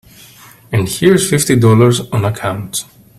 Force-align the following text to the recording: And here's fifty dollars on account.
And 0.71 0.89
here's 0.89 1.29
fifty 1.29 1.55
dollars 1.55 1.99
on 2.11 2.25
account. 2.25 2.85